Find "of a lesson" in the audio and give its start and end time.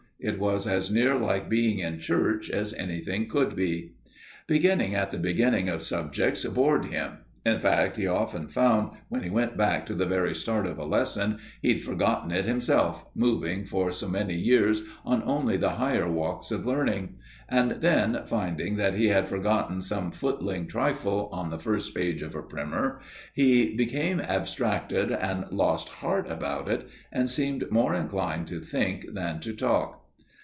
10.67-11.39